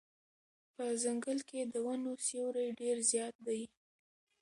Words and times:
په 0.75 0.83
ځنګل 1.03 1.39
کې 1.49 1.59
د 1.71 1.73
ونو 1.85 2.11
سیوری 2.25 2.67
ډېر 2.79 2.97
زیات 3.11 3.35
دی. 3.47 3.61